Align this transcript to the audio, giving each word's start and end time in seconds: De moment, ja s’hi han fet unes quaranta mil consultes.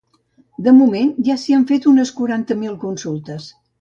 De 0.67 0.71
moment, 0.77 1.11
ja 1.27 1.35
s’hi 1.43 1.57
han 1.57 1.67
fet 1.73 1.85
unes 1.93 2.13
quaranta 2.21 2.59
mil 2.63 2.77
consultes. 2.87 3.51